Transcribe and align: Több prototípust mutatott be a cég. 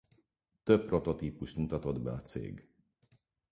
Több 0.63 0.85
prototípust 0.85 1.57
mutatott 1.57 1.99
be 2.01 2.11
a 2.11 2.21
cég. 2.21 2.69